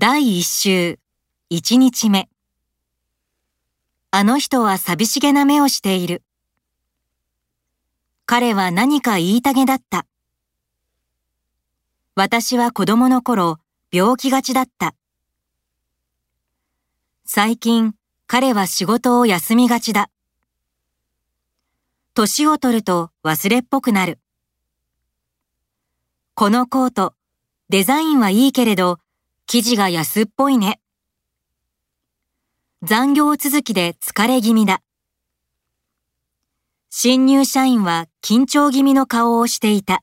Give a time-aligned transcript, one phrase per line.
[0.00, 1.00] 第一週、
[1.50, 2.28] 一日目。
[4.12, 6.22] あの人は寂しげな目をしている。
[8.24, 10.06] 彼は何か言いたげだった。
[12.14, 13.58] 私は子供の頃、
[13.90, 14.94] 病気がちだった。
[17.24, 17.96] 最近、
[18.28, 20.10] 彼は仕事を休みがちだ。
[22.14, 24.20] 年を取ると忘れっぽくなる。
[26.36, 27.14] このコート、
[27.68, 29.00] デザインはいいけれど、
[29.50, 30.78] 生地が安っぽいね。
[32.82, 34.82] 残業続きで疲れ気味だ。
[36.90, 40.02] 新入社員は緊張気味の顔をしていた。